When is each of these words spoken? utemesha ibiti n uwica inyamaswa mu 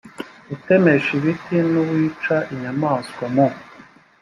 utemesha 0.55 1.09
ibiti 1.19 1.57
n 1.71 1.73
uwica 1.81 2.35
inyamaswa 2.53 3.25
mu 3.35 3.47